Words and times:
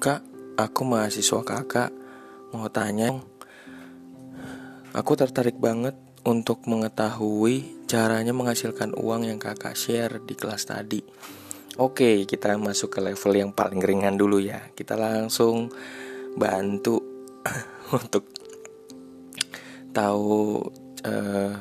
Kak, 0.00 0.24
aku 0.56 0.80
mahasiswa 0.88 1.44
kakak. 1.44 1.92
Mau 2.56 2.72
tanya 2.72 3.20
Aku 4.96 5.12
tertarik 5.12 5.60
banget 5.60 5.92
untuk 6.24 6.64
mengetahui 6.64 7.84
caranya 7.84 8.32
menghasilkan 8.32 8.96
uang 8.96 9.28
yang 9.28 9.36
kakak 9.36 9.76
share 9.76 10.24
di 10.24 10.32
kelas 10.32 10.72
tadi. 10.72 11.04
Oke, 11.76 12.24
kita 12.24 12.56
masuk 12.56 12.96
ke 12.96 13.00
level 13.04 13.32
yang 13.36 13.52
paling 13.52 13.84
ringan 13.84 14.16
dulu 14.16 14.40
ya. 14.40 14.72
Kita 14.72 14.96
langsung 14.96 15.68
bantu 16.32 16.96
untuk 18.00 18.24
tahu 19.92 20.64
uh, 21.04 21.52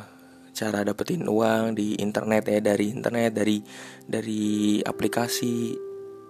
cara 0.55 0.79
dapetin 0.87 1.27
uang 1.27 1.75
di 1.75 1.99
internet 1.99 2.47
ya 2.47 2.63
dari 2.63 2.87
internet 2.87 3.35
dari 3.35 3.59
dari 4.07 4.79
aplikasi 4.79 5.75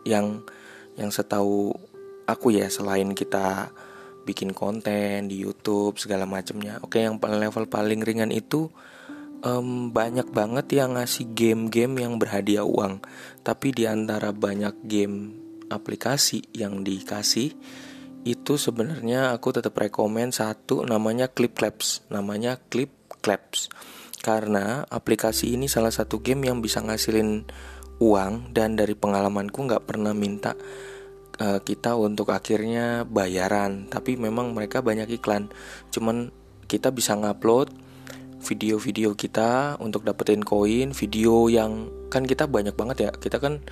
yang 0.10 0.42
yang 1.00 1.14
setahu 1.16 1.72
aku 2.30 2.54
ya 2.54 2.70
selain 2.70 3.18
kita 3.18 3.74
bikin 4.24 4.54
konten 4.54 5.26
di 5.26 5.42
YouTube 5.42 5.98
segala 5.98 6.30
macamnya. 6.30 6.78
Oke, 6.86 7.02
yang 7.02 7.18
level 7.18 7.66
paling 7.66 8.06
ringan 8.06 8.30
itu 8.30 8.70
um, 9.42 9.90
banyak 9.90 10.30
banget 10.30 10.70
yang 10.78 10.94
ngasih 10.94 11.34
game-game 11.34 12.06
yang 12.06 12.22
berhadiah 12.22 12.62
uang. 12.62 13.02
Tapi 13.42 13.74
di 13.74 13.90
antara 13.90 14.30
banyak 14.30 14.86
game 14.86 15.18
aplikasi 15.74 16.50
yang 16.54 16.86
dikasih 16.86 17.54
itu 18.28 18.54
sebenarnya 18.60 19.32
aku 19.32 19.56
tetap 19.56 19.80
rekomend 19.80 20.36
satu 20.36 20.84
namanya 20.84 21.32
Clip 21.32 21.56
Claps, 21.56 22.06
namanya 22.12 22.60
Clip 22.70 22.92
Claps. 23.24 23.72
Karena 24.20 24.84
aplikasi 24.86 25.56
ini 25.56 25.72
salah 25.72 25.96
satu 25.96 26.20
game 26.20 26.52
yang 26.52 26.60
bisa 26.60 26.84
ngasilin 26.84 27.48
uang 28.04 28.52
dan 28.52 28.76
dari 28.76 28.94
pengalamanku 28.96 29.64
nggak 29.64 29.88
pernah 29.88 30.12
minta 30.12 30.56
uh, 31.40 31.60
kita 31.64 31.96
untuk 31.96 32.30
akhirnya 32.36 33.08
bayaran. 33.08 33.88
Tapi 33.88 34.20
memang 34.20 34.54
mereka 34.54 34.84
banyak 34.84 35.20
iklan. 35.20 35.50
Cuman 35.90 36.30
kita 36.70 36.94
bisa 36.94 37.18
ngupload 37.18 37.74
video-video 38.40 39.20
kita 39.20 39.76
untuk 39.84 40.08
dapetin 40.08 40.40
koin 40.40 40.96
video 40.96 41.52
yang 41.52 41.92
kan 42.08 42.24
kita 42.24 42.48
banyak 42.48 42.76
banget 42.76 43.10
ya. 43.10 43.12
Kita 43.12 43.42
kan 43.42 43.64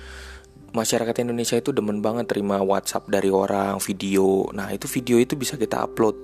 masyarakat 0.76 1.24
Indonesia 1.24 1.56
itu 1.56 1.72
demen 1.72 2.04
banget 2.04 2.28
terima 2.28 2.60
WhatsApp 2.60 3.08
dari 3.08 3.32
orang 3.32 3.80
video. 3.80 4.48
Nah 4.52 4.68
itu 4.74 4.84
video 4.90 5.16
itu 5.16 5.36
bisa 5.38 5.56
kita 5.56 5.84
upload 5.84 6.16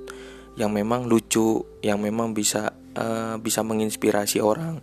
yang 0.54 0.70
memang 0.70 1.10
lucu 1.10 1.66
yang 1.82 1.98
memang 1.98 2.30
bisa 2.30 2.70
uh, 2.94 3.36
bisa 3.42 3.66
menginspirasi 3.66 4.38
orang 4.38 4.78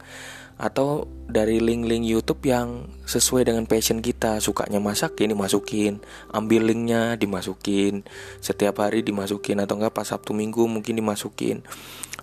atau 0.61 1.09
dari 1.25 1.57
link-link 1.57 2.05
YouTube 2.05 2.45
yang 2.45 2.85
sesuai 3.09 3.49
dengan 3.49 3.65
passion 3.65 3.97
kita. 3.97 4.37
Sukanya 4.37 4.77
masak 4.77 5.17
ini 5.25 5.33
masukin 5.33 5.97
ambil 6.29 6.69
linknya 6.69 7.17
dimasukin. 7.17 8.05
Setiap 8.37 8.85
hari 8.85 9.01
dimasukin. 9.01 9.57
Atau 9.57 9.81
enggak 9.81 9.97
pas 9.97 10.05
Sabtu 10.05 10.37
Minggu 10.37 10.69
mungkin 10.69 11.01
dimasukin. 11.01 11.65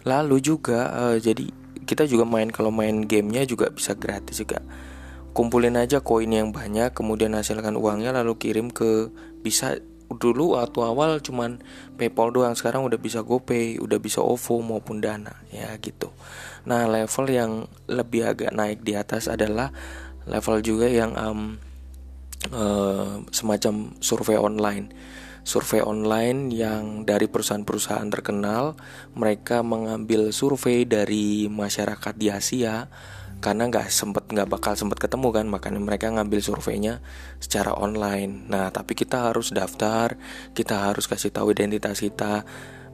Lalu 0.06 0.38
juga 0.38 0.94
uh, 0.94 1.16
jadi 1.18 1.50
kita 1.82 2.06
juga 2.06 2.22
main 2.22 2.54
kalau 2.54 2.70
main 2.70 3.02
gamenya 3.02 3.42
juga 3.42 3.74
bisa 3.74 3.98
gratis 3.98 4.38
juga. 4.38 4.62
Kumpulin 5.34 5.74
aja 5.74 5.98
koin 5.98 6.30
yang 6.30 6.54
banyak 6.54 6.94
kemudian 6.94 7.34
hasilkan 7.34 7.74
uangnya 7.74 8.14
lalu 8.14 8.38
kirim 8.38 8.70
ke 8.70 9.10
bisa 9.42 9.82
dulu 10.08 10.56
waktu 10.56 10.80
awal 10.80 11.20
cuman 11.20 11.60
PayPal 12.00 12.32
doang 12.32 12.56
sekarang 12.56 12.84
udah 12.84 12.96
bisa 12.96 13.20
GoPay, 13.20 13.76
udah 13.76 14.00
bisa 14.00 14.24
OVO 14.24 14.64
maupun 14.64 15.04
Dana 15.04 15.36
ya 15.52 15.76
gitu. 15.78 16.08
Nah, 16.64 16.88
level 16.88 17.26
yang 17.28 17.52
lebih 17.88 18.24
agak 18.24 18.52
naik 18.56 18.80
di 18.80 18.96
atas 18.96 19.28
adalah 19.28 19.72
level 20.24 20.60
juga 20.64 20.88
yang 20.88 21.12
um, 21.16 21.56
uh, 22.52 23.20
semacam 23.32 23.96
survei 24.00 24.36
online. 24.40 24.92
Survei 25.48 25.80
online 25.80 26.52
yang 26.52 27.08
dari 27.08 27.24
perusahaan-perusahaan 27.24 28.12
terkenal, 28.12 28.76
mereka 29.16 29.64
mengambil 29.64 30.28
survei 30.28 30.84
dari 30.84 31.48
masyarakat 31.48 32.14
di 32.20 32.28
Asia 32.28 32.92
karena 33.38 33.70
nggak 33.70 33.86
sempet 33.88 34.26
nggak 34.30 34.48
bakal 34.50 34.74
sempet 34.74 34.98
ketemu 34.98 35.28
kan 35.30 35.46
makanya 35.46 35.78
mereka 35.78 36.10
ngambil 36.10 36.42
surveinya 36.42 36.98
secara 37.38 37.74
online. 37.74 38.50
Nah 38.50 38.70
tapi 38.74 38.98
kita 38.98 39.30
harus 39.30 39.54
daftar 39.54 40.18
kita 40.52 40.90
harus 40.90 41.06
kasih 41.06 41.30
tahu 41.30 41.54
identitas 41.54 42.02
kita 42.02 42.42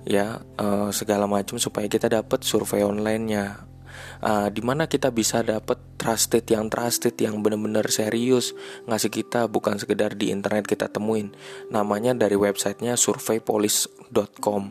ya 0.05 0.45
uh, 0.61 0.93
segala 0.93 1.25
macam 1.25 1.57
supaya 1.57 1.89
kita 1.89 2.13
dapat 2.13 2.45
survei 2.45 2.85
onlinenya 2.85 3.74
uh, 4.23 4.49
di 4.49 4.61
mana 4.61 4.87
kita 4.91 5.11
bisa 5.15 5.41
dapat 5.45 5.79
trusted 6.01 6.45
yang 6.51 6.69
trusted 6.69 7.15
yang 7.21 7.41
benar-benar 7.41 7.89
serius 7.89 8.53
ngasih 8.85 9.11
kita 9.11 9.47
bukan 9.49 9.79
sekedar 9.81 10.15
di 10.19 10.31
internet 10.31 10.69
kita 10.69 10.91
temuin. 10.91 11.33
Namanya 11.71 12.15
dari 12.15 12.35
websitenya 12.35 12.95
surveypolis.com 12.95 14.63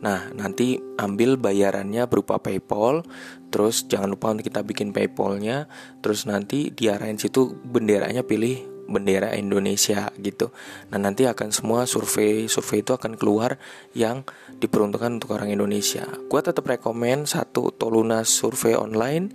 nah 0.00 0.32
nanti 0.32 0.80
ambil 0.96 1.36
bayarannya 1.36 2.08
berupa 2.08 2.40
PayPal 2.40 3.04
terus 3.52 3.84
jangan 3.84 4.16
lupa 4.16 4.32
untuk 4.32 4.48
kita 4.48 4.64
bikin 4.64 4.96
PayPalnya 4.96 5.68
terus 6.00 6.24
nanti 6.24 6.72
diarahin 6.72 7.20
situ 7.20 7.52
benderanya 7.64 8.24
pilih 8.24 8.79
bendera 8.90 9.32
Indonesia 9.38 10.10
gitu. 10.18 10.50
Nah 10.90 10.98
nanti 10.98 11.24
akan 11.24 11.54
semua 11.54 11.86
survei 11.86 12.50
survei 12.50 12.82
itu 12.82 12.92
akan 12.92 13.14
keluar 13.14 13.56
yang 13.94 14.26
diperuntukkan 14.58 15.22
untuk 15.22 15.38
orang 15.38 15.54
Indonesia. 15.54 16.04
Gua 16.26 16.42
tetap 16.42 16.66
rekomend 16.66 17.30
satu 17.30 17.70
Toluna 17.70 18.26
survei 18.26 18.74
online, 18.74 19.30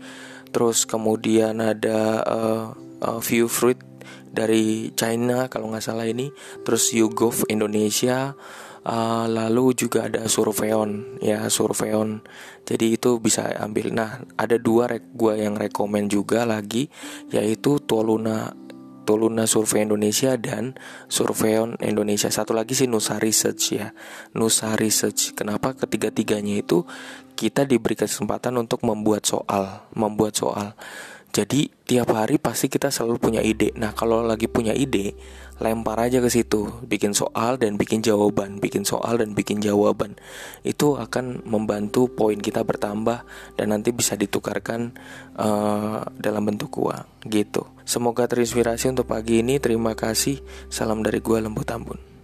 terus 0.52 0.84
kemudian 0.84 1.64
ada 1.64 2.22
uh, 2.28 2.66
uh, 3.02 3.20
View 3.24 3.48
Fruit 3.48 3.80
dari 4.36 4.92
China 4.94 5.48
kalau 5.48 5.72
nggak 5.72 5.86
salah 5.86 6.06
ini, 6.06 6.30
terus 6.68 6.92
YouGov 6.92 7.48
Indonesia. 7.48 8.36
Uh, 8.86 9.26
lalu 9.26 9.74
juga 9.74 10.06
ada 10.06 10.30
Surveyon 10.30 11.18
ya 11.18 11.50
Surveyon 11.50 12.22
jadi 12.70 12.94
itu 12.94 13.18
bisa 13.18 13.50
ambil 13.58 13.90
nah 13.90 14.22
ada 14.38 14.62
dua 14.62 14.86
rek 14.86 15.10
yang 15.42 15.58
rekomend 15.58 16.14
juga 16.14 16.46
lagi 16.46 16.94
yaitu 17.34 17.82
Toluna 17.82 18.54
Toluna 19.06 19.46
Survei 19.46 19.86
Indonesia 19.86 20.34
dan 20.36 20.74
Surveion 21.06 21.78
Indonesia. 21.80 22.28
Satu 22.34 22.58
lagi 22.58 22.74
sih 22.74 22.90
Nusa 22.90 23.22
Research 23.22 23.78
ya. 23.78 23.94
Nusa 24.34 24.74
Research. 24.74 25.38
Kenapa 25.38 25.78
ketiga-tiganya 25.78 26.60
itu 26.60 26.84
kita 27.38 27.68
diberi 27.68 27.94
kesempatan 27.94 28.58
untuk 28.58 28.82
membuat 28.82 29.28
soal, 29.28 29.86
membuat 29.94 30.34
soal. 30.34 30.74
Jadi 31.36 31.68
tiap 31.84 32.16
hari 32.16 32.40
pasti 32.40 32.72
kita 32.72 32.88
selalu 32.88 33.20
punya 33.20 33.44
ide. 33.44 33.76
Nah, 33.76 33.92
kalau 33.92 34.24
lagi 34.24 34.48
punya 34.48 34.72
ide, 34.72 35.20
lempar 35.60 36.00
aja 36.00 36.24
ke 36.24 36.32
situ, 36.32 36.72
bikin 36.88 37.12
soal 37.12 37.60
dan 37.60 37.76
bikin 37.76 38.00
jawaban, 38.00 38.64
bikin 38.64 38.88
soal 38.88 39.20
dan 39.20 39.36
bikin 39.36 39.60
jawaban. 39.60 40.16
Itu 40.64 40.96
akan 40.96 41.44
membantu 41.44 42.08
poin 42.08 42.40
kita 42.40 42.64
bertambah 42.64 43.28
dan 43.60 43.68
nanti 43.68 43.92
bisa 43.92 44.16
ditukarkan 44.16 44.96
uh, 45.36 46.08
dalam 46.16 46.48
bentuk 46.48 46.72
uang 46.80 47.28
gitu. 47.28 47.68
Semoga 47.84 48.32
terinspirasi 48.32 48.96
untuk 48.96 49.12
pagi 49.12 49.44
ini. 49.44 49.60
Terima 49.60 49.92
kasih. 49.92 50.40
Salam 50.72 51.04
dari 51.04 51.20
gua 51.20 51.44
Lembut 51.44 51.68
Tambun. 51.68 52.15